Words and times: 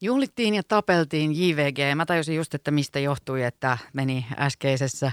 Juhlittiin 0.00 0.54
ja 0.54 0.62
tapeltiin 0.62 1.32
JVG. 1.32 1.78
Mä 1.96 2.06
tajusin 2.06 2.36
just, 2.36 2.54
että 2.54 2.70
mistä 2.70 2.98
johtui, 2.98 3.42
että 3.42 3.78
meni 3.92 4.26
äskeisessä 4.38 5.12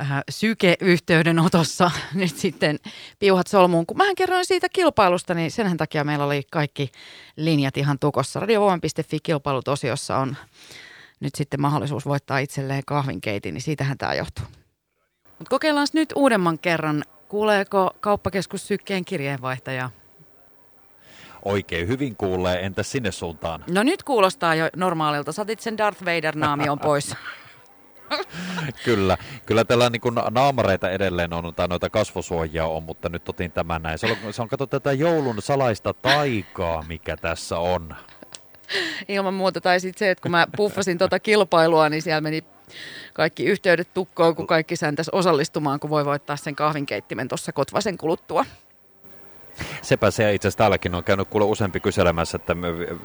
äh, 0.00 0.08
syke-yhteydenotossa 0.30 1.90
nyt 2.14 2.36
sitten 2.36 2.78
piuhat 3.18 3.46
solmuun. 3.46 3.86
Kun 3.86 3.96
mä 3.96 4.04
kerroin 4.16 4.46
siitä 4.46 4.68
kilpailusta, 4.68 5.34
niin 5.34 5.50
sen 5.50 5.76
takia 5.76 6.04
meillä 6.04 6.24
oli 6.24 6.42
kaikki 6.50 6.90
linjat 7.36 7.76
ihan 7.76 7.98
tukossa. 7.98 8.40
Radiovoiman.fi 8.40 9.18
kilpailutosiossa 9.22 10.16
on 10.16 10.36
nyt 11.20 11.34
sitten 11.34 11.60
mahdollisuus 11.60 12.06
voittaa 12.06 12.38
itselleen 12.38 12.82
kahvinkeitin, 12.86 13.54
niin 13.54 13.62
siitähän 13.62 13.98
tämä 13.98 14.14
johtuu. 14.14 14.44
Mutta 15.38 15.50
kokeillaan 15.50 15.86
nyt 15.92 16.12
uudemman 16.16 16.58
kerran. 16.58 17.04
Kuuleeko 17.28 17.90
kauppakeskus 18.00 18.66
Sykkeen 18.66 19.04
kirjeenvaihtaja? 19.04 19.90
Oikein 21.44 21.88
hyvin 21.88 22.16
kuulee, 22.16 22.66
entä 22.66 22.82
sinne 22.82 23.10
suuntaan? 23.12 23.64
No 23.70 23.82
nyt 23.82 24.02
kuulostaa 24.02 24.54
jo 24.54 24.68
normaalilta. 24.76 25.32
Satit 25.32 25.60
sen 25.60 25.78
Darth 25.78 26.02
Vader-naami 26.04 26.68
on 26.68 26.78
pois. 26.88 27.16
kyllä, 28.84 29.18
kyllä 29.46 29.64
tällä 29.64 29.90
niin 29.90 30.00
kuin 30.00 30.14
naamareita 30.30 30.90
edelleen 30.90 31.32
on, 31.32 31.54
tai 31.54 31.68
noita 31.68 31.90
kasvosuojia 31.90 32.66
on, 32.66 32.82
mutta 32.82 33.08
nyt 33.08 33.28
otin 33.28 33.52
tämän 33.52 33.82
näin. 33.82 33.98
Se 33.98 34.06
on, 34.24 34.32
se 34.32 34.42
on 34.42 34.48
kato 34.48 34.66
tätä 34.66 34.92
joulun 34.92 35.42
salaista 35.42 35.94
taikaa, 35.94 36.84
mikä 36.88 37.16
tässä 37.16 37.58
on. 37.58 37.94
Ilman 39.08 39.34
muuta, 39.34 39.60
tai 39.60 39.80
sitten 39.80 39.98
se, 39.98 40.10
että 40.10 40.22
kun 40.22 40.30
mä 40.30 40.46
puffasin 40.56 40.98
tuota 40.98 41.18
kilpailua, 41.18 41.88
niin 41.88 42.02
siellä 42.02 42.20
meni 42.20 42.44
kaikki 43.14 43.44
yhteydet 43.44 43.94
tukkoon, 43.94 44.36
kun 44.36 44.46
kaikki 44.46 44.76
säntäs 44.76 45.08
osallistumaan, 45.08 45.80
kun 45.80 45.90
voi 45.90 46.04
voittaa 46.04 46.36
sen 46.36 46.56
kahvinkeittimen 46.56 47.28
tuossa 47.28 47.52
Kotvasen 47.52 47.98
kuluttua. 47.98 48.44
Sepä 49.82 50.10
se 50.10 50.34
itse 50.34 50.48
asiassa 50.48 50.58
täälläkin 50.58 50.94
on 50.94 51.04
käynyt 51.04 51.28
kuule 51.28 51.44
useampi 51.44 51.80
kyselemässä, 51.80 52.36
että 52.36 52.56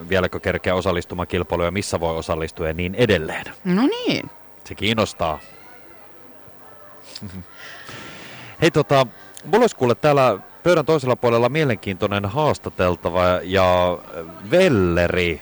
vieläkö 0.10 0.40
kerkeä 0.40 0.76
osallistumaan 0.76 1.28
kilpailuja, 1.28 1.72
missä 1.72 2.00
voi 2.00 2.18
osallistua 2.18 2.68
ja 2.68 2.74
niin 2.74 2.96
edelleen. 2.96 3.46
No 3.64 3.88
niin. 3.88 4.30
Se 4.64 4.76
kiinnostaa. 4.76 5.40
Hei 8.62 8.72
tota, 8.72 9.08
mulla 9.46 9.64
olisi 9.64 9.76
kuule 9.76 9.96
täällä 9.96 10.40
pöydän 10.64 10.86
toisella 10.86 11.16
puolella 11.16 11.50
mielenkiintoinen 11.50 12.26
haastateltava 12.26 13.24
ja 13.44 13.98
velleri 14.52 15.42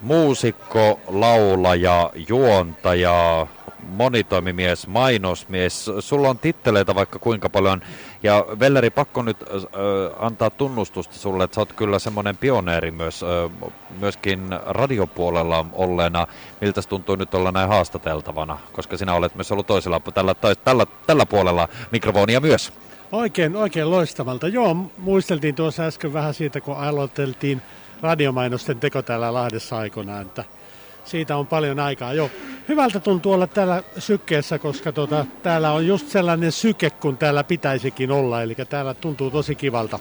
muusikko, 0.00 1.00
laulaja, 1.08 2.10
juontaja, 2.28 3.46
monitoimimies, 3.88 4.86
mainosmies. 4.86 5.90
Sulla 6.00 6.28
on 6.28 6.38
titteleitä 6.38 6.94
vaikka 6.94 7.18
kuinka 7.18 7.48
paljon. 7.48 7.82
Ja 8.26 8.46
Velleri, 8.60 8.90
pakko 8.90 9.22
nyt 9.22 9.36
äh, 9.42 9.54
antaa 10.18 10.50
tunnustusta 10.50 11.14
sulle, 11.14 11.44
että 11.44 11.54
sä 11.54 11.60
oot 11.60 11.72
kyllä 11.72 11.98
semmoinen 11.98 12.36
pioneeri 12.36 12.90
myös, 12.90 13.22
äh, 13.22 13.70
myöskin 14.00 14.48
radiopuolella 14.66 15.66
olleena. 15.72 16.26
Miltä 16.60 16.82
tuntuu 16.82 17.16
nyt 17.16 17.34
olla 17.34 17.52
näin 17.52 17.68
haastateltavana? 17.68 18.58
Koska 18.72 18.96
sinä 18.96 19.14
olet 19.14 19.34
myös 19.34 19.52
ollut 19.52 19.66
toisella, 19.66 20.00
tällä, 20.00 20.34
tällä, 20.64 20.86
tällä 21.06 21.26
puolella 21.26 21.68
mikrofonia 21.92 22.40
myös. 22.40 22.72
Oikein, 23.12 23.56
oikein 23.56 23.90
loistavalta. 23.90 24.48
Joo, 24.48 24.76
muisteltiin 24.98 25.54
tuossa 25.54 25.82
äsken 25.82 26.12
vähän 26.12 26.34
siitä, 26.34 26.60
kun 26.60 26.76
aloiteltiin 26.76 27.62
radiomainosten 28.02 28.80
teko 28.80 29.02
täällä 29.02 29.34
Lahdessa 29.34 29.78
aikoinaan, 29.78 30.22
että 30.22 30.44
siitä 31.04 31.36
on 31.36 31.46
paljon 31.46 31.80
aikaa. 31.80 32.12
Joo, 32.12 32.30
hyvältä 32.68 33.00
tuntuu 33.00 33.32
olla 33.32 33.46
täällä 33.46 33.82
sykkeessä, 33.98 34.58
koska 34.58 34.92
tota, 34.92 35.26
täällä 35.42 35.72
on 35.72 35.86
just 35.86 36.08
sellainen 36.08 36.52
syke, 36.52 36.90
kun 36.90 37.16
täällä 37.16 37.44
pitäisikin 37.44 38.10
olla, 38.10 38.42
eli 38.42 38.54
täällä 38.54 38.94
tuntuu 38.94 39.30
tosi 39.30 39.54
kivalta. 39.54 39.98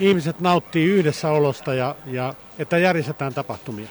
Ihmiset 0.00 0.40
nauttii 0.40 0.86
yhdessä 0.86 1.30
olosta 1.30 1.74
ja, 1.74 1.94
ja 2.06 2.34
että 2.58 2.78
järjestetään 2.78 3.34
tapahtumia. 3.34 3.86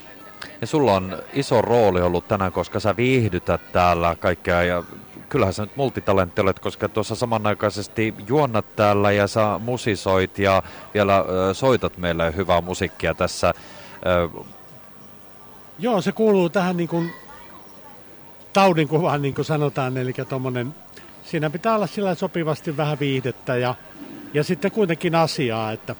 Ja 0.61 0.67
sulla 0.67 0.93
on 0.93 1.17
iso 1.33 1.61
rooli 1.61 2.01
ollut 2.01 2.27
tänään, 2.27 2.51
koska 2.51 2.79
sä 2.79 2.97
viihdytät 2.97 3.71
täällä 3.71 4.15
kaikkea 4.19 4.63
ja 4.63 4.83
kyllähän 5.29 5.53
sä 5.53 5.63
nyt 5.63 5.75
multitalentti 5.75 6.41
olet, 6.41 6.59
koska 6.59 6.89
tuossa 6.89 7.15
samanaikaisesti 7.15 8.13
juonnat 8.27 8.75
täällä 8.75 9.11
ja 9.11 9.27
sä 9.27 9.59
musisoit 9.59 10.39
ja 10.39 10.63
vielä 10.93 11.25
soitat 11.53 11.97
meille 11.97 12.35
hyvää 12.35 12.61
musiikkia 12.61 13.13
tässä. 13.13 13.53
Joo, 15.79 16.01
se 16.01 16.11
kuuluu 16.11 16.49
tähän 16.49 16.77
niin 16.77 16.89
kuin 16.89 17.11
taudinkuvaan, 18.53 19.21
niin 19.25 19.33
kuin 19.33 19.45
sanotaan, 19.45 19.97
eli 19.97 20.13
tommonen, 20.29 20.75
siinä 21.23 21.49
pitää 21.49 21.75
olla 21.75 21.87
sillä 21.87 22.15
sopivasti 22.15 22.77
vähän 22.77 22.99
viihdettä 22.99 23.57
ja, 23.57 23.75
ja 24.33 24.43
sitten 24.43 24.71
kuitenkin 24.71 25.15
asiaa, 25.15 25.71
että 25.71 25.95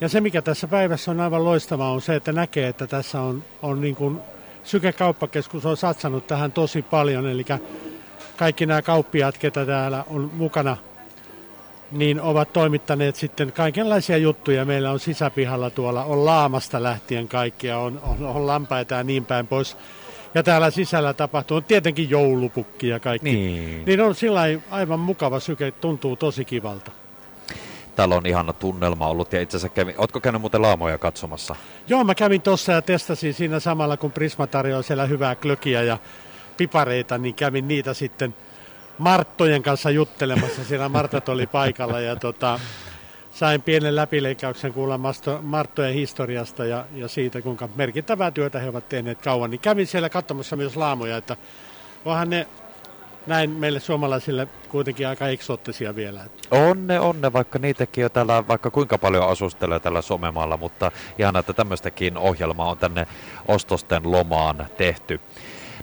ja 0.00 0.08
se, 0.08 0.20
mikä 0.20 0.42
tässä 0.42 0.68
päivässä 0.68 1.10
on 1.10 1.20
aivan 1.20 1.44
loistavaa, 1.44 1.92
on 1.92 2.02
se, 2.02 2.14
että 2.14 2.32
näkee, 2.32 2.68
että 2.68 2.86
tässä 2.86 3.20
on, 3.20 3.44
on 3.62 3.80
niin 3.80 3.94
kuin 3.94 4.20
Syke-kauppakeskus 4.64 5.66
on 5.66 5.76
satsannut 5.76 6.26
tähän 6.26 6.52
tosi 6.52 6.82
paljon, 6.82 7.26
eli 7.26 7.44
kaikki 8.36 8.66
nämä 8.66 8.82
kauppiaat, 8.82 9.38
ketä 9.38 9.66
täällä 9.66 10.04
on 10.10 10.30
mukana, 10.34 10.76
niin 11.92 12.20
ovat 12.20 12.52
toimittaneet 12.52 13.16
sitten 13.16 13.52
kaikenlaisia 13.52 14.16
juttuja. 14.16 14.64
Meillä 14.64 14.90
on 14.90 15.00
sisäpihalla 15.00 15.70
tuolla, 15.70 16.04
on 16.04 16.24
laamasta 16.24 16.82
lähtien 16.82 17.28
kaikkia, 17.28 17.78
on, 17.78 18.00
on, 18.02 18.26
on 18.26 18.46
lampaita 18.46 18.94
ja 18.94 19.02
niin 19.02 19.24
päin 19.24 19.46
pois. 19.46 19.76
Ja 20.34 20.42
täällä 20.42 20.70
sisällä 20.70 21.14
tapahtuu 21.14 21.60
tietenkin 21.60 22.10
joulupukki 22.10 22.88
ja 22.88 23.00
kaikki. 23.00 23.30
Niin, 23.32 23.84
niin 23.84 24.00
on 24.00 24.14
sillä 24.14 24.40
aivan 24.70 25.00
mukava 25.00 25.40
syke, 25.40 25.70
tuntuu 25.70 26.16
tosi 26.16 26.44
kivalta. 26.44 26.90
Täällä 27.96 28.14
on 28.14 28.26
ihana 28.26 28.52
tunnelma 28.52 29.06
ollut 29.08 29.32
ja 29.32 29.40
itse 29.40 29.56
asiassa 29.56 29.74
kävin, 29.74 29.94
ootko 29.98 30.20
käynyt 30.20 30.40
muuten 30.40 30.62
laamoja 30.62 30.98
katsomassa? 30.98 31.56
Joo, 31.88 32.04
mä 32.04 32.14
kävin 32.14 32.42
tuossa 32.42 32.72
ja 32.72 32.82
testasin 32.82 33.34
siinä 33.34 33.60
samalla, 33.60 33.96
kun 33.96 34.12
Prisma 34.12 34.46
tarjoaa 34.46 34.82
siellä 34.82 35.06
hyvää 35.06 35.34
klökiä 35.34 35.82
ja 35.82 35.98
pipareita, 36.56 37.18
niin 37.18 37.34
kävin 37.34 37.68
niitä 37.68 37.94
sitten 37.94 38.34
Marttojen 38.98 39.62
kanssa 39.62 39.90
juttelemassa. 39.90 40.64
Siellä 40.64 40.88
Martat 40.88 41.28
oli 41.28 41.46
paikalla 41.46 42.00
ja 42.00 42.16
tota, 42.16 42.60
sain 43.34 43.62
pienen 43.62 43.96
läpileikkauksen 43.96 44.72
kuulla 44.72 45.00
Marttojen 45.42 45.94
historiasta 45.94 46.64
ja, 46.64 46.84
ja 46.94 47.08
siitä, 47.08 47.42
kuinka 47.42 47.68
merkittävää 47.76 48.30
työtä 48.30 48.58
he 48.58 48.68
ovat 48.68 48.88
tehneet 48.88 49.22
kauan. 49.22 49.50
Niin 49.50 49.60
kävin 49.60 49.86
siellä 49.86 50.08
katsomassa 50.08 50.56
myös 50.56 50.76
laamoja, 50.76 51.16
että 51.16 51.36
onhan 52.04 52.30
ne 52.30 52.46
näin 53.26 53.50
meille 53.50 53.80
suomalaisille 53.80 54.48
kuitenkin 54.68 55.08
aika 55.08 55.28
eksoottisia 55.28 55.96
vielä. 55.96 56.20
Onne, 56.50 57.00
onne, 57.00 57.32
vaikka 57.32 57.58
niitäkin 57.58 58.04
on 58.04 58.10
täällä 58.10 58.48
vaikka 58.48 58.70
kuinka 58.70 58.98
paljon 58.98 59.28
asustelee 59.28 59.80
tällä 59.80 60.02
somemaalla, 60.02 60.56
mutta 60.56 60.92
ihan 61.18 61.36
että 61.36 61.52
tämmöistäkin 61.52 62.18
ohjelmaa 62.18 62.70
on 62.70 62.78
tänne 62.78 63.06
ostosten 63.48 64.10
lomaan 64.10 64.66
tehty. 64.76 65.20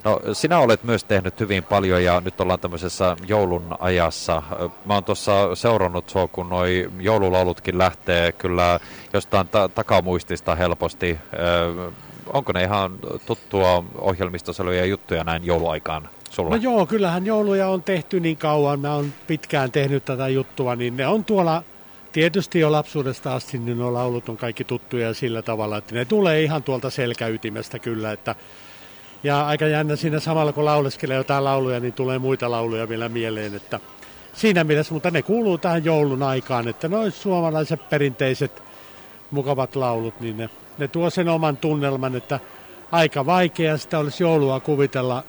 No 0.03 0.19
sinä 0.33 0.59
olet 0.59 0.83
myös 0.83 1.03
tehnyt 1.03 1.39
hyvin 1.39 1.63
paljon 1.63 2.03
ja 2.03 2.21
nyt 2.21 2.41
ollaan 2.41 2.59
tämmöisessä 2.59 3.15
joulun 3.27 3.75
ajassa. 3.79 4.43
Mä 4.85 4.93
oon 4.93 5.03
tuossa 5.03 5.55
seurannut 5.55 6.09
sua, 6.09 6.27
kun 6.27 6.49
noi 6.49 6.91
joululaulutkin 6.99 7.77
lähtee 7.77 8.31
kyllä 8.31 8.79
jostain 9.13 9.47
ta- 9.47 9.69
takamuistista 9.69 10.55
helposti. 10.55 11.19
Ö, 11.33 11.91
onko 12.33 12.51
ne 12.51 12.63
ihan 12.63 12.99
tuttua 13.25 13.83
ohjelmistoseluja 13.97 14.85
juttuja 14.85 15.23
näin 15.23 15.45
jouluaikaan 15.45 16.09
sulle? 16.29 16.49
No 16.49 16.55
joo, 16.55 16.85
kyllähän 16.85 17.25
jouluja 17.25 17.67
on 17.67 17.83
tehty 17.83 18.19
niin 18.19 18.37
kauan. 18.37 18.79
Mä 18.79 18.95
oon 18.95 19.13
pitkään 19.27 19.71
tehnyt 19.71 20.05
tätä 20.05 20.27
juttua, 20.27 20.75
niin 20.75 20.97
ne 20.97 21.07
on 21.07 21.25
tuolla 21.25 21.63
Tietysti 22.11 22.59
jo 22.59 22.71
lapsuudesta 22.71 23.35
asti 23.35 23.57
niin 23.57 23.77
nuo 23.77 23.93
laulut 23.93 24.29
on 24.29 24.37
kaikki 24.37 24.63
tuttuja 24.63 25.13
sillä 25.13 25.41
tavalla, 25.41 25.77
että 25.77 25.95
ne 25.95 26.05
tulee 26.05 26.43
ihan 26.43 26.63
tuolta 26.63 26.89
selkäytimestä 26.89 27.79
kyllä, 27.79 28.11
että 28.11 28.35
ja 29.23 29.47
aika 29.47 29.67
jännä 29.67 29.95
siinä 29.95 30.19
samalla 30.19 30.53
kun 30.53 30.65
lauleskelee 30.65 31.17
jotain 31.17 31.43
lauluja, 31.43 31.79
niin 31.79 31.93
tulee 31.93 32.19
muita 32.19 32.51
lauluja 32.51 32.89
vielä 32.89 33.09
mieleen, 33.09 33.55
että 33.55 33.79
siinä 34.33 34.63
mielessä, 34.63 34.93
mutta 34.93 35.11
ne 35.11 35.21
kuuluu 35.21 35.57
tähän 35.57 35.85
joulun 35.85 36.23
aikaan, 36.23 36.67
että 36.67 36.87
noin 36.87 37.11
suomalaiset 37.11 37.89
perinteiset 37.89 38.63
mukavat 39.31 39.75
laulut, 39.75 40.19
niin 40.19 40.37
ne, 40.37 40.49
ne 40.77 40.87
tuo 40.87 41.09
sen 41.09 41.29
oman 41.29 41.57
tunnelman, 41.57 42.15
että 42.15 42.39
aika 42.91 43.25
vaikea 43.25 43.77
sitä 43.77 43.99
olisi 43.99 44.23
joulua 44.23 44.59
kuvitella 44.59 45.23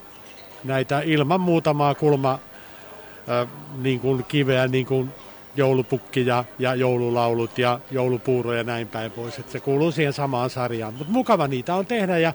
näitä 0.65 1.01
ilman 1.01 1.41
muutamaa 1.41 1.95
kulma 1.95 2.33
äh, 2.33 3.49
niin 3.83 4.01
kuin 4.01 4.25
kiveä, 4.25 4.69
niin 4.69 4.87
kuin 4.87 5.11
joulupukki 5.57 6.27
ja, 6.27 6.45
ja 6.59 6.75
joululaulut 6.75 7.59
ja 7.59 7.81
joulupuuro 7.91 8.53
ja 8.53 8.65
näin 8.65 8.89
päin 8.89 9.11
pois. 9.11 9.39
Että 9.39 9.53
se 9.53 9.61
kuuluu 9.61 9.93
siihen 9.93 10.13
samaan 10.13 10.51
sarjaan. 10.51 10.95
Mutta 10.95 11.13
mukava 11.13 11.47
niitä 11.49 11.75
on 11.75 11.87
tehdä 11.87 12.19
ja 12.19 12.33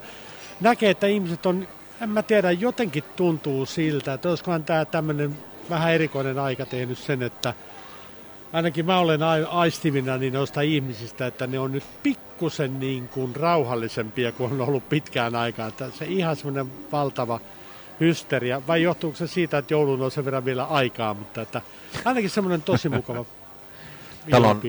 näkee, 0.62 0.90
että 0.90 1.08
ihmiset 1.08 1.46
on, 1.46 1.68
en 2.02 2.10
mä 2.10 2.24
tiedä, 2.24 2.52
jotenkin 2.52 3.04
tuntuu 3.16 3.66
siltä, 3.66 4.14
että 4.14 4.30
olisikohan 4.30 4.64
tämä 4.64 4.86
tämmöinen 4.86 5.38
vähän 5.70 5.94
erikoinen 5.94 6.40
aika 6.40 6.66
tehnyt 6.66 6.98
sen, 6.98 7.24
että 7.24 7.54
ainakin 8.54 8.86
mä 8.86 9.00
olen 9.00 9.24
aistimina 9.50 10.18
niin 10.18 10.34
noista 10.34 10.62
ihmisistä, 10.62 11.28
että 11.28 11.48
ne 11.48 11.60
on 11.60 11.72
nyt 11.72 11.84
pikkusen 12.04 12.80
niin 12.80 13.08
kuin 13.08 13.36
rauhallisempia 13.36 14.32
kuin 14.32 14.54
on 14.54 14.62
ollut 14.62 14.90
pitkään 14.90 15.36
aikaan. 15.36 15.70
Että 15.70 15.90
se 15.92 16.06
ihan 16.06 16.36
semmoinen 16.36 16.72
valtava 16.92 17.40
hysteria, 18.00 18.62
vai 18.68 18.84
johtuuko 18.84 19.18
se 19.18 19.28
siitä, 19.28 19.58
että 19.58 19.74
joulun 19.74 20.02
on 20.02 20.12
sen 20.12 20.26
verran 20.26 20.46
vielä 20.46 20.64
aikaa, 20.64 21.14
mutta 21.14 21.42
että 21.42 21.62
ainakin 22.06 22.30
semmoinen 22.30 22.62
tosi 22.62 22.90
mukava 22.90 23.26
Täällä 24.30 24.48
on 24.48 24.62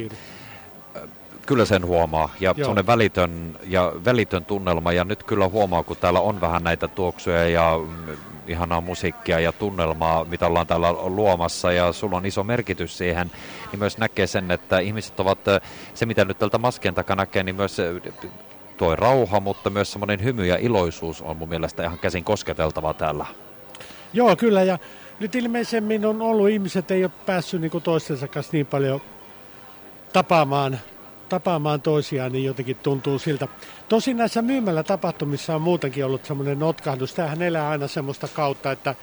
Kyllä 1.48 1.64
sen 1.64 1.86
huomaa. 1.86 2.30
Ja 2.40 2.54
semmoinen 2.54 2.86
välitön, 2.86 3.58
ja 3.66 3.92
välitön 4.04 4.44
tunnelma. 4.44 4.92
Ja 4.92 5.04
nyt 5.04 5.22
kyllä 5.22 5.48
huomaa, 5.48 5.82
kun 5.82 5.96
täällä 5.96 6.20
on 6.20 6.40
vähän 6.40 6.64
näitä 6.64 6.88
tuoksuja 6.88 7.48
ja 7.48 7.80
mm, 7.88 8.16
ihanaa 8.46 8.80
musiikkia 8.80 9.40
ja 9.40 9.52
tunnelmaa, 9.52 10.24
mitä 10.24 10.46
ollaan 10.46 10.66
täällä 10.66 10.92
luomassa. 10.92 11.72
Ja 11.72 11.92
sulla 11.92 12.16
on 12.16 12.26
iso 12.26 12.44
merkitys 12.44 12.98
siihen. 12.98 13.30
Niin 13.72 13.78
myös 13.78 13.98
näkee 13.98 14.26
sen, 14.26 14.50
että 14.50 14.78
ihmiset 14.78 15.20
ovat, 15.20 15.38
se 15.94 16.06
mitä 16.06 16.24
nyt 16.24 16.38
tältä 16.38 16.58
maskien 16.58 16.94
takana 16.94 17.22
näkee, 17.22 17.42
niin 17.42 17.56
myös 17.56 17.76
tuo 18.76 18.96
rauha, 18.96 19.40
mutta 19.40 19.70
myös 19.70 19.92
semmoinen 19.92 20.24
hymy 20.24 20.46
ja 20.46 20.56
iloisuus 20.56 21.22
on 21.22 21.36
mun 21.36 21.48
mielestä 21.48 21.84
ihan 21.84 21.98
käsin 21.98 22.24
kosketeltava 22.24 22.94
täällä. 22.94 23.26
Joo, 24.12 24.36
kyllä. 24.36 24.62
Ja 24.62 24.78
nyt 25.20 25.34
ilmeisemmin 25.34 26.06
on 26.06 26.22
ollut 26.22 26.48
ihmiset, 26.48 26.90
ei 26.90 27.04
ole 27.04 27.12
päässyt 27.26 27.60
niin 27.60 27.82
toistensa 27.82 28.28
kanssa 28.28 28.52
niin 28.52 28.66
paljon 28.66 29.00
tapaamaan, 30.12 30.78
tapaamaan 31.28 31.80
toisiaan, 31.80 32.32
niin 32.32 32.44
jotenkin 32.44 32.76
tuntuu 32.76 33.18
siltä. 33.18 33.48
Tosin 33.88 34.16
näissä 34.16 34.42
myymällä 34.42 34.82
tapahtumissa 34.82 35.54
on 35.54 35.62
muutenkin 35.62 36.04
ollut 36.04 36.24
semmoinen 36.24 36.58
notkahdus. 36.58 37.14
Tämähän 37.14 37.42
elää 37.42 37.68
aina 37.68 37.88
semmoista 37.88 38.28
kautta, 38.28 38.72
että 38.72 38.94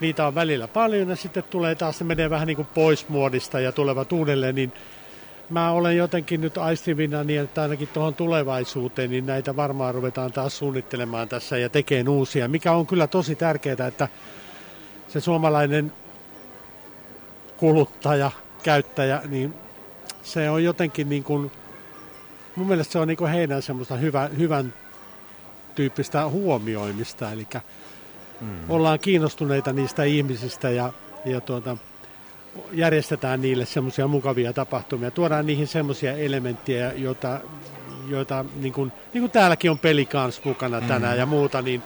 niitä 0.00 0.26
on 0.26 0.34
välillä 0.34 0.68
paljon 0.68 1.08
ja 1.08 1.16
sitten 1.16 1.42
tulee 1.50 1.74
taas, 1.74 1.98
se 1.98 2.04
menee 2.04 2.30
vähän 2.30 2.46
niin 2.46 2.56
kuin 2.56 2.68
pois 2.74 3.08
muodista 3.08 3.60
ja 3.60 3.72
tulevat 3.72 4.12
uudelleen, 4.12 4.54
niin 4.54 4.72
mä 5.50 5.72
olen 5.72 5.96
jotenkin 5.96 6.40
nyt 6.40 6.58
aistivina 6.58 7.24
niin, 7.24 7.40
että 7.40 7.62
ainakin 7.62 7.88
tuohon 7.88 8.14
tulevaisuuteen, 8.14 9.10
niin 9.10 9.26
näitä 9.26 9.56
varmaan 9.56 9.94
ruvetaan 9.94 10.32
taas 10.32 10.58
suunnittelemaan 10.58 11.28
tässä 11.28 11.58
ja 11.58 11.68
tekemään 11.68 12.08
uusia, 12.08 12.48
mikä 12.48 12.72
on 12.72 12.86
kyllä 12.86 13.06
tosi 13.06 13.34
tärkeää, 13.36 13.86
että 13.86 14.08
se 15.08 15.20
suomalainen 15.20 15.92
kuluttaja, 17.56 18.30
käyttäjä, 18.62 19.22
niin 19.28 19.54
se 20.22 20.50
on 20.50 20.64
jotenkin 20.64 21.08
niin 21.08 21.24
kuin, 21.24 21.50
mun 22.56 22.66
mielestä 22.66 22.92
se 22.92 22.98
on 22.98 23.08
niin 23.08 23.26
heidän 23.32 23.62
semmoista 23.62 23.96
hyvä, 23.96 24.30
hyvän 24.38 24.74
tyyppistä 25.74 26.28
huomioimista, 26.28 27.32
eli 27.32 27.46
mm. 28.40 28.48
ollaan 28.68 28.98
kiinnostuneita 28.98 29.72
niistä 29.72 30.04
ihmisistä 30.04 30.70
ja, 30.70 30.92
ja 31.24 31.40
tuota, 31.40 31.76
järjestetään 32.72 33.42
niille 33.42 33.66
semmoisia 33.66 34.08
mukavia 34.08 34.52
tapahtumia, 34.52 35.10
tuodaan 35.10 35.46
niihin 35.46 35.66
semmoisia 35.66 36.16
elementtejä, 36.16 36.92
joita, 36.92 37.40
joita 38.08 38.44
niin 38.54 38.72
kuin, 38.72 38.92
niin 39.14 39.22
kuin 39.22 39.30
täälläkin 39.30 39.70
on 39.70 39.78
peli 39.78 40.06
kanssa 40.06 40.42
mukana 40.44 40.80
tänään 40.80 41.14
mm. 41.14 41.18
ja 41.18 41.26
muuta, 41.26 41.62
niin 41.62 41.82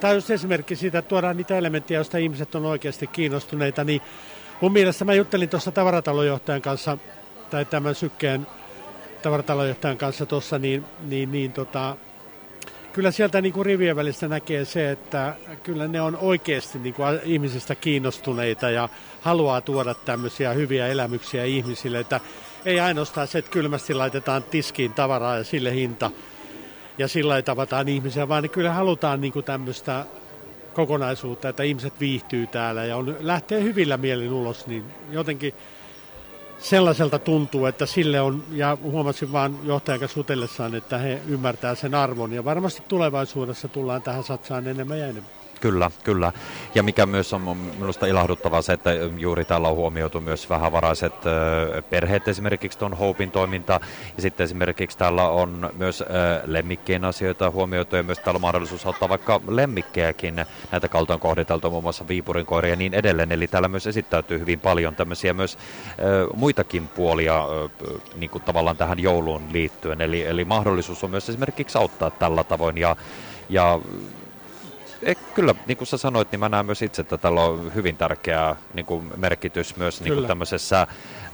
Tämä 0.00 0.10
on 0.10 0.16
just 0.16 0.30
esimerkki 0.30 0.76
siitä, 0.76 0.98
että 0.98 1.08
tuodaan 1.08 1.36
niitä 1.36 1.58
elementtejä, 1.58 1.98
joista 1.98 2.18
ihmiset 2.18 2.54
on 2.54 2.66
oikeasti 2.66 3.06
kiinnostuneita. 3.06 3.84
Niin 3.84 4.00
mun 4.60 4.72
mielestä 4.72 5.04
mä 5.04 5.14
juttelin 5.14 5.48
tuossa 5.48 5.70
tavaratalojohtajan 5.70 6.62
kanssa, 6.62 6.98
tai 7.50 7.64
tämän 7.64 7.94
sykkeen 7.94 8.46
tavaratalojohtajan 9.22 9.98
kanssa 9.98 10.26
tuossa, 10.26 10.58
niin, 10.58 10.84
niin, 11.00 11.32
niin 11.32 11.52
tota, 11.52 11.96
kyllä 12.92 13.10
sieltä 13.10 13.40
niin 13.40 13.52
kuin 13.52 13.66
rivien 13.66 13.96
välistä 13.96 14.28
näkee 14.28 14.64
se, 14.64 14.90
että 14.90 15.34
kyllä 15.62 15.88
ne 15.88 16.00
on 16.00 16.18
oikeasti 16.20 16.78
niin 16.78 16.94
kuin 16.94 17.20
ihmisistä 17.24 17.74
kiinnostuneita 17.74 18.70
ja 18.70 18.88
haluaa 19.20 19.60
tuoda 19.60 19.94
tämmöisiä 19.94 20.52
hyviä 20.52 20.86
elämyksiä 20.86 21.44
ihmisille, 21.44 21.98
että 21.98 22.20
ei 22.64 22.80
ainoastaan 22.80 23.26
se, 23.26 23.38
että 23.38 23.50
kylmästi 23.50 23.94
laitetaan 23.94 24.42
tiskiin 24.42 24.92
tavaraa 24.92 25.36
ja 25.36 25.44
sille 25.44 25.74
hinta, 25.74 26.10
ja 26.98 27.08
sillä 27.08 27.36
ei 27.36 27.42
tavataan 27.42 27.88
ihmisiä, 27.88 28.28
vaan 28.28 28.50
kyllä 28.50 28.72
halutaan 28.72 29.20
niin 29.20 29.32
kuin 29.32 29.44
tämmöistä 29.44 30.04
kokonaisuutta, 30.74 31.48
että 31.48 31.62
ihmiset 31.62 32.00
viihtyy 32.00 32.46
täällä 32.46 32.84
ja 32.84 32.96
on, 32.96 33.16
lähtee 33.20 33.62
hyvillä 33.62 33.96
mielin 33.96 34.32
ulos, 34.32 34.66
niin 34.66 34.84
jotenkin 35.10 35.54
sellaiselta 36.58 37.18
tuntuu, 37.18 37.66
että 37.66 37.86
sille 37.86 38.20
on, 38.20 38.44
ja 38.50 38.78
huomasin 38.82 39.32
vaan 39.32 39.58
johtajan 39.62 40.00
kanssa 40.00 40.20
utellessaan, 40.20 40.74
että 40.74 40.98
he 40.98 41.22
ymmärtää 41.26 41.74
sen 41.74 41.94
arvon, 41.94 42.32
ja 42.32 42.44
varmasti 42.44 42.82
tulevaisuudessa 42.88 43.68
tullaan 43.68 44.02
tähän 44.02 44.24
satsaan 44.24 44.66
enemmän 44.66 44.98
ja 44.98 45.06
enemmän. 45.06 45.30
Kyllä, 45.60 45.90
kyllä. 46.04 46.32
Ja 46.74 46.82
mikä 46.82 47.06
myös 47.06 47.32
on 47.32 47.56
minusta 47.78 48.06
ilahduttavaa 48.06 48.62
se, 48.62 48.72
että 48.72 48.90
juuri 49.16 49.44
täällä 49.44 49.68
on 49.68 49.76
huomioitu 49.76 50.20
myös 50.20 50.50
vähävaraiset 50.50 51.14
perheet, 51.90 52.28
esimerkiksi 52.28 52.78
tuon 52.78 52.94
Hopein 52.94 53.30
toiminta. 53.30 53.80
Ja 54.16 54.22
sitten 54.22 54.44
esimerkiksi 54.44 54.98
täällä 54.98 55.28
on 55.28 55.70
myös 55.76 56.04
lemmikkien 56.44 57.04
asioita 57.04 57.50
huomioitu 57.50 57.96
ja 57.96 58.02
myös 58.02 58.18
täällä 58.18 58.36
on 58.36 58.40
mahdollisuus 58.40 58.86
ottaa 58.86 59.08
vaikka 59.08 59.40
lemmikkejäkin 59.48 60.46
näitä 60.72 60.88
kaltoin 60.88 61.20
kohditeltua, 61.20 61.70
muun 61.70 61.82
muassa 61.82 62.08
viipurin 62.08 62.46
koiria 62.46 62.72
ja 62.72 62.76
niin 62.76 62.94
edelleen. 62.94 63.32
Eli 63.32 63.48
täällä 63.48 63.68
myös 63.68 63.86
esittäytyy 63.86 64.38
hyvin 64.38 64.60
paljon 64.60 64.94
tämmöisiä 64.94 65.34
myös 65.34 65.58
muitakin 66.34 66.88
puolia 66.88 67.46
niin 68.16 68.30
kuin 68.30 68.44
tavallaan 68.44 68.76
tähän 68.76 68.98
jouluun 68.98 69.42
liittyen. 69.52 70.00
Eli, 70.00 70.22
eli 70.22 70.44
mahdollisuus 70.44 71.04
on 71.04 71.10
myös 71.10 71.28
esimerkiksi 71.28 71.78
auttaa 71.78 72.10
tällä 72.10 72.44
tavoin 72.44 72.78
ja 72.78 72.96
ja 73.50 73.80
Eh, 75.02 75.16
kyllä, 75.34 75.54
niin 75.66 75.78
kuin 75.78 75.88
sä 75.88 75.96
sanoit, 75.96 76.32
niin 76.32 76.40
mä 76.40 76.48
näen 76.48 76.66
myös 76.66 76.82
itse, 76.82 77.02
että 77.02 77.18
tällä 77.18 77.40
on 77.40 77.74
hyvin 77.74 77.96
tärkeä 77.96 78.56
niin 78.74 78.86
kuin 78.86 79.12
merkitys 79.16 79.76
myös 79.76 80.00
niin 80.00 80.14
kuin 80.14 80.26
tämmöisessä 80.26 80.86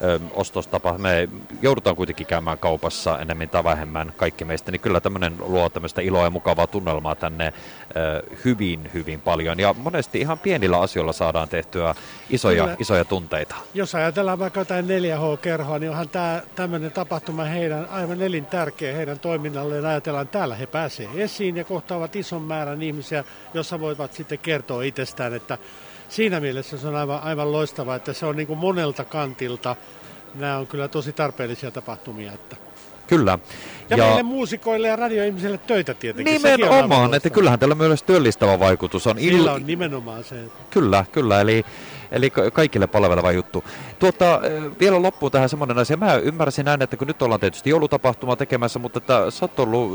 ö, 0.02 0.20
ostostapa. 0.32 0.98
Me 0.98 1.28
joudutaan 1.62 1.96
kuitenkin 1.96 2.26
käymään 2.26 2.58
kaupassa 2.58 3.18
enemmän 3.18 3.48
tai 3.48 3.64
vähemmän 3.64 4.12
kaikki 4.16 4.44
meistä, 4.44 4.72
niin 4.72 4.80
kyllä 4.80 5.00
tämmöinen 5.00 5.34
luo 5.38 5.68
tämmöistä 5.68 6.00
iloa 6.02 6.24
ja 6.24 6.30
mukavaa 6.30 6.66
tunnelmaa 6.66 7.14
tänne 7.14 7.52
ö, 7.96 8.22
hyvin, 8.44 8.90
hyvin 8.94 9.20
paljon. 9.20 9.60
Ja 9.60 9.74
monesti 9.78 10.20
ihan 10.20 10.38
pienillä 10.38 10.80
asioilla 10.80 11.12
saadaan 11.12 11.48
tehtyä 11.48 11.94
isoja, 12.30 12.76
isoja 12.78 13.04
tunteita. 13.04 13.54
Jos 13.74 13.94
ajatellaan 13.94 14.38
vaikka 14.38 14.60
jotain 14.60 14.86
4H-kerhoa, 14.86 15.78
niin 15.78 15.90
onhan 15.90 16.08
tämä 16.08 16.42
tämmöinen 16.54 16.92
tapahtuma 16.92 17.44
heidän 17.44 17.88
aivan 17.90 18.22
elintärkeä 18.22 18.96
heidän 18.96 19.18
toiminnalleen. 19.18 19.86
Ajatellaan, 19.86 20.28
täällä 20.28 20.54
he 20.54 20.66
pääsevät 20.66 21.10
esiin 21.16 21.56
ja 21.56 21.64
kohtaavat 21.64 22.16
ison 22.16 22.42
määrän 22.42 22.82
ihmisiä, 22.82 23.24
jossa 23.54 23.80
voivat 23.80 24.12
sitten 24.12 24.38
kertoa 24.38 24.82
itsestään, 24.82 25.34
että 25.34 25.58
siinä 26.08 26.40
mielessä 26.40 26.78
se 26.78 26.88
on 26.88 26.96
aivan, 26.96 27.22
aivan 27.22 27.52
loistavaa, 27.52 27.96
että 27.96 28.12
se 28.12 28.26
on 28.26 28.36
niin 28.36 28.46
kuin 28.46 28.58
monelta 28.58 29.04
kantilta. 29.04 29.76
Nämä 30.34 30.58
on 30.58 30.66
kyllä 30.66 30.88
tosi 30.88 31.12
tarpeellisia 31.12 31.70
tapahtumia. 31.70 32.32
Että. 32.32 32.56
Kyllä. 33.06 33.38
Ja, 33.90 33.96
ja 33.96 34.04
meille 34.04 34.22
muusikoille 34.22 34.88
ja 34.88 34.96
radioihmisille 34.96 35.58
töitä 35.58 35.94
tietenkin. 35.94 36.42
Nimenomaan, 36.42 37.14
että 37.14 37.30
kyllähän 37.30 37.58
tällä 37.58 37.74
myös 37.74 38.02
työllistävä 38.02 38.60
vaikutus 38.60 39.06
on. 39.06 39.18
Sillä 39.18 39.52
on 39.52 39.66
nimenomaan 39.66 40.24
se. 40.24 40.36
Kyllä, 40.70 41.04
kyllä. 41.12 41.40
Eli 41.40 41.64
Eli 42.14 42.30
kaikille 42.30 42.86
palveleva 42.86 43.32
juttu. 43.32 43.64
Tuota, 43.98 44.40
vielä 44.80 45.02
loppuun 45.02 45.32
tähän 45.32 45.48
semmoinen 45.48 45.78
asia. 45.78 45.96
Mä 45.96 46.14
ymmärsin 46.14 46.64
näin, 46.64 46.82
että 46.82 46.96
kun 46.96 47.06
nyt 47.06 47.22
ollaan 47.22 47.40
tietysti 47.40 47.70
joulutapahtuma 47.70 48.36
tekemässä, 48.36 48.78
mutta 48.78 48.98
että 48.98 49.30
sä 49.30 49.44
oot 49.44 49.58
ollut 49.58 49.92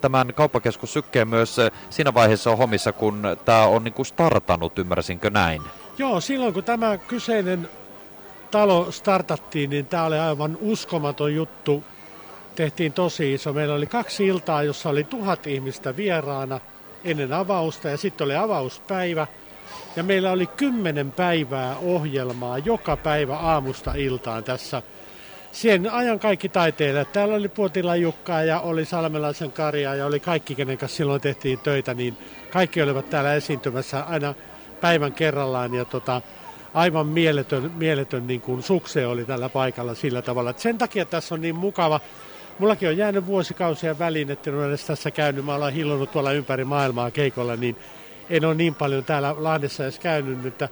tämän 0.00 0.34
kauppakeskus 0.34 0.92
sykkeen 0.92 1.28
myös 1.28 1.56
siinä 1.90 2.14
vaiheessa 2.14 2.56
hommissa, 2.56 2.92
kun 2.92 3.22
tämä 3.44 3.64
on 3.64 3.84
niin 3.84 3.94
kuin 3.94 4.06
startannut, 4.06 4.78
ymmärsinkö 4.78 5.30
näin? 5.30 5.62
Joo, 5.98 6.20
silloin 6.20 6.54
kun 6.54 6.64
tämä 6.64 6.98
kyseinen 6.98 7.68
talo 8.50 8.90
startattiin, 8.90 9.70
niin 9.70 9.86
tämä 9.86 10.04
oli 10.04 10.18
aivan 10.18 10.58
uskomaton 10.60 11.34
juttu. 11.34 11.84
Tehtiin 12.54 12.92
tosi 12.92 13.34
iso. 13.34 13.52
Meillä 13.52 13.74
oli 13.74 13.86
kaksi 13.86 14.26
iltaa, 14.26 14.62
jossa 14.62 14.88
oli 14.88 15.04
tuhat 15.04 15.46
ihmistä 15.46 15.96
vieraana 15.96 16.60
ennen 17.04 17.32
avausta 17.32 17.88
ja 17.88 17.96
sitten 17.96 18.24
oli 18.24 18.36
avauspäivä– 18.36 19.26
ja 19.96 20.02
meillä 20.02 20.30
oli 20.30 20.46
kymmenen 20.46 21.12
päivää 21.12 21.76
ohjelmaa 21.76 22.58
joka 22.58 22.96
päivä 22.96 23.36
aamusta 23.36 23.94
iltaan 23.94 24.44
tässä. 24.44 24.82
Siihen 25.52 25.92
ajan 25.92 26.18
kaikki 26.18 26.48
taiteilijat. 26.48 27.12
Täällä 27.12 27.34
oli 27.34 27.48
Puotila 27.48 27.96
Jukkaa 27.96 28.42
ja 28.42 28.60
oli 28.60 28.84
Salmelaisen 28.84 29.52
Karja 29.52 29.94
ja 29.94 30.06
oli 30.06 30.20
kaikki, 30.20 30.54
kenen 30.54 30.78
kanssa 30.78 30.96
silloin 30.96 31.20
tehtiin 31.20 31.58
töitä, 31.58 31.94
niin 31.94 32.16
kaikki 32.50 32.82
olivat 32.82 33.10
täällä 33.10 33.34
esiintymässä 33.34 34.02
aina 34.02 34.34
päivän 34.80 35.12
kerrallaan. 35.12 35.74
Ja 35.74 35.84
tota, 35.84 36.22
aivan 36.74 37.06
mieletön, 37.06 37.70
mieletön 37.76 38.26
niin 38.26 38.40
kuin 38.40 38.62
sukse 38.62 39.06
oli 39.06 39.24
tällä 39.24 39.48
paikalla 39.48 39.94
sillä 39.94 40.22
tavalla. 40.22 40.50
Et 40.50 40.58
sen 40.58 40.78
takia 40.78 41.04
tässä 41.04 41.34
on 41.34 41.40
niin 41.40 41.56
mukava. 41.56 42.00
Mullakin 42.58 42.88
on 42.88 42.96
jäänyt 42.96 43.26
vuosikausia 43.26 43.98
väliin, 43.98 44.30
että 44.30 44.50
en 44.50 44.56
ole 44.56 44.68
edes 44.68 44.84
tässä 44.84 45.10
käynyt. 45.10 45.44
Mä 45.44 45.54
olen 45.54 45.74
hillonnut 45.74 46.12
tuolla 46.12 46.32
ympäri 46.32 46.64
maailmaa 46.64 47.10
keikolla, 47.10 47.56
niin 47.56 47.76
en 48.32 48.44
ole 48.44 48.54
niin 48.54 48.74
paljon 48.74 49.04
täällä 49.04 49.34
Lahdessa 49.38 49.82
edes 49.82 49.98
käynyt, 49.98 50.46
että 50.46 50.68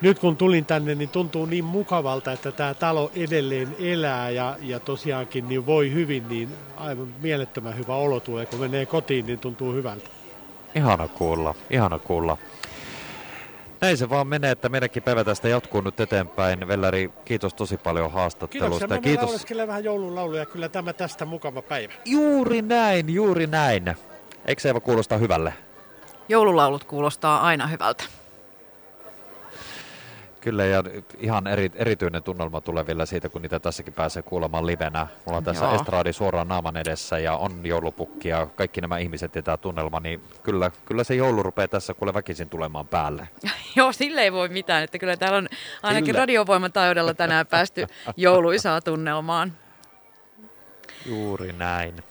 nyt 0.00 0.18
kun 0.18 0.36
tulin 0.36 0.64
tänne, 0.64 0.94
niin 0.94 1.08
tuntuu 1.08 1.46
niin 1.46 1.64
mukavalta, 1.64 2.32
että 2.32 2.52
tämä 2.52 2.74
talo 2.74 3.10
edelleen 3.16 3.76
elää 3.78 4.30
ja, 4.30 4.56
ja 4.60 4.80
tosiaankin 4.80 5.48
niin 5.48 5.66
voi 5.66 5.92
hyvin, 5.92 6.28
niin 6.28 6.48
aivan 6.76 7.14
mielettömän 7.22 7.78
hyvä 7.78 7.94
olo 7.94 8.20
tulee. 8.20 8.46
Kun 8.46 8.60
menee 8.60 8.86
kotiin, 8.86 9.26
niin 9.26 9.38
tuntuu 9.38 9.72
hyvältä. 9.72 10.08
Ihana 10.74 11.08
kuulla, 11.08 11.54
ihana 11.70 11.98
kuulla. 11.98 12.38
Näin 13.80 13.96
se 13.96 14.10
vaan 14.10 14.26
menee, 14.26 14.50
että 14.50 14.68
meidänkin 14.68 15.02
päivä 15.02 15.24
tästä 15.24 15.48
jatkuu 15.48 15.80
nyt 15.80 16.00
eteenpäin. 16.00 16.68
Velläri, 16.68 17.10
kiitos 17.24 17.54
tosi 17.54 17.76
paljon 17.76 18.12
haastattelusta. 18.12 19.00
Kiitos, 19.00 19.44
kiitos. 19.44 19.66
vähän 19.66 19.84
joulunlauluja, 19.84 20.46
kyllä 20.46 20.68
tämä 20.68 20.92
tästä 20.92 21.24
mukava 21.24 21.62
päivä. 21.62 21.92
Juuri 22.04 22.62
näin, 22.62 23.14
juuri 23.14 23.46
näin. 23.46 23.96
Eikö 24.46 24.62
se 24.62 24.80
kuulosta 24.80 25.16
hyvälle? 25.16 25.52
Joululaulut 26.28 26.84
kuulostaa 26.84 27.40
aina 27.40 27.66
hyvältä. 27.66 28.04
Kyllä, 30.42 30.64
ja 30.64 30.84
ihan 31.18 31.46
eri, 31.46 31.70
erityinen 31.74 32.22
tunnelma 32.22 32.60
tulee 32.60 32.86
vielä 32.86 33.06
siitä, 33.06 33.28
kun 33.28 33.42
niitä 33.42 33.60
tässäkin 33.60 33.92
pääsee 33.92 34.22
kuulemaan 34.22 34.66
livenä. 34.66 35.06
Mulla 35.24 35.38
on 35.38 35.44
tässä 35.44 35.64
Joo. 35.64 35.74
estraadi 35.74 36.12
suoraan 36.12 36.48
naaman 36.48 36.76
edessä 36.76 37.18
ja 37.18 37.36
on 37.36 37.66
joulupukki 37.66 38.28
ja 38.28 38.46
kaikki 38.46 38.80
nämä 38.80 38.98
ihmiset 38.98 39.34
ja 39.34 39.42
tämä 39.42 39.56
tunnelma, 39.56 40.00
niin 40.00 40.22
kyllä, 40.42 40.70
kyllä 40.84 41.04
se 41.04 41.14
joulu 41.14 41.42
rupeaa 41.42 41.68
tässä 41.68 41.94
kuule 41.94 42.14
väkisin 42.14 42.48
tulemaan 42.48 42.88
päälle. 42.88 43.28
Joo, 43.76 43.92
sille 43.92 44.20
ei 44.20 44.32
voi 44.32 44.48
mitään, 44.48 44.82
että 44.82 44.98
kyllä 44.98 45.16
täällä 45.16 45.38
on 45.38 45.48
ainakin 45.82 46.06
Sille. 46.06 46.18
radiovoiman 46.18 46.72
taajuudella 46.72 47.14
tänään 47.14 47.46
päästy 47.46 47.86
jouluisaa 48.16 48.80
tunnelmaan. 48.80 49.52
Juuri 51.06 51.52
näin. 51.52 52.02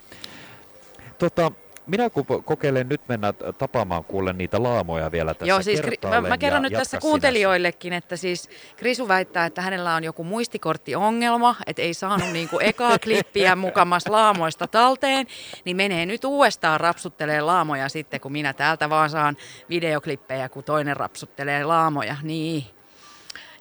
Tota, 1.17 1.51
minä 1.85 2.09
kun 2.09 2.25
kokeilen 2.45 2.89
nyt 2.89 3.01
mennä 3.07 3.33
tapaamaan 3.57 4.03
kuulen 4.03 4.37
niitä 4.37 4.63
laamoja 4.63 5.11
vielä 5.11 5.33
tässä 5.33 5.49
Joo, 5.49 5.61
siis 5.61 5.81
mä, 6.09 6.21
mä 6.21 6.37
kerron 6.37 6.61
nyt 6.61 6.73
tässä 6.73 6.97
kuuntelijoillekin, 6.99 7.93
että 7.93 8.15
siis 8.15 8.49
Krisu 8.75 9.07
väittää, 9.07 9.45
että 9.45 9.61
hänellä 9.61 9.95
on 9.95 10.03
joku 10.03 10.23
muistikorttiongelma, 10.23 11.55
että 11.65 11.81
ei 11.81 11.93
saanut 11.93 12.29
niin 12.29 12.49
kuin 12.49 12.65
ekaa 12.65 12.99
klippiä 12.99 13.55
mukamas 13.55 14.07
laamoista 14.07 14.67
talteen, 14.67 15.27
niin 15.65 15.77
menee 15.77 16.05
nyt 16.05 16.25
uudestaan 16.25 16.79
rapsuttelee 16.79 17.41
laamoja 17.41 17.89
sitten, 17.89 18.21
kun 18.21 18.31
minä 18.31 18.53
täältä 18.53 18.89
vaan 18.89 19.09
saan 19.09 19.37
videoklippejä, 19.69 20.49
kun 20.49 20.63
toinen 20.63 20.97
rapsuttelee 20.97 21.63
laamoja. 21.63 22.15
Niin, 22.23 22.65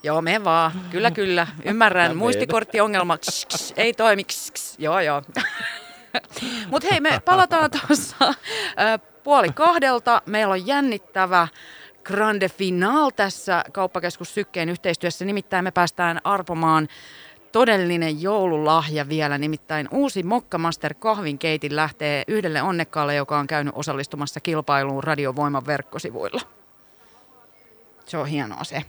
Joo, 0.03 0.23
me 0.23 0.45
vaan. 0.45 0.73
Kyllä, 0.91 1.11
kyllä. 1.11 1.47
Ymmärrän. 1.65 2.17
Muistikorttiongelma. 2.17 3.19
ei 3.77 3.93
toimi. 3.93 4.23
Joo, 4.79 5.01
joo. 5.01 5.23
Mutta 6.71 6.89
hei, 6.91 7.01
me 7.01 7.21
palataan 7.25 7.71
tuossa 7.71 8.17
puoli 9.23 9.49
kahdelta. 9.53 10.23
Meillä 10.27 10.53
on 10.53 10.67
jännittävä 10.67 11.49
grande 12.05 12.49
final 12.49 13.11
tässä 13.11 13.65
kauppakeskus 13.73 14.35
Sykkeen 14.35 14.69
yhteistyössä. 14.69 15.25
Nimittäin 15.25 15.65
me 15.65 15.71
päästään 15.71 16.21
arpomaan 16.25 16.89
todellinen 17.53 18.23
joululahja 18.23 19.09
vielä, 19.09 19.39
nimittäin 19.39 19.89
uusi 19.91 20.23
Mokkamaster 20.23 20.95
kahvinkeitin 20.95 21.77
lähtee 21.77 22.25
yhdelle 22.29 22.63
onnekkaalle, 22.63 23.15
joka 23.15 23.39
on 23.39 23.47
käynyt 23.47 23.75
osallistumassa 23.77 24.41
kilpailuun 24.41 25.05
radiovoiman 25.05 25.67
verkkosivuilla. 25.67 26.41
Se 28.07 28.19
on 28.19 28.27
hienoa 28.27 28.65
se. 28.65 28.85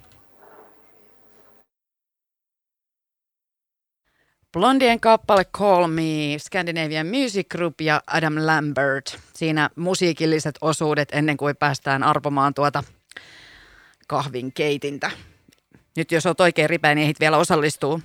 Blondien 4.54 5.00
kappale 5.00 5.46
Call 5.46 5.88
Me, 5.88 6.38
Scandinavian 6.38 7.08
Music 7.08 7.48
Group 7.50 7.82
ja 7.82 8.02
Adam 8.08 8.34
Lambert. 8.40 9.20
Siinä 9.34 9.70
musiikilliset 9.76 10.56
osuudet 10.62 11.10
ennen 11.12 11.38
kuin 11.38 11.56
päästään 11.56 12.04
arpomaan 12.04 12.54
tuota 12.54 12.84
kahvinkeitintä. 14.08 15.12
Nyt 15.98 16.12
jos 16.12 16.26
olet 16.26 16.40
oikein 16.42 16.70
ripeä, 16.70 16.96
niin 16.96 17.04
ehdit 17.04 17.20
vielä 17.20 17.38
osallistuu. 17.38 18.02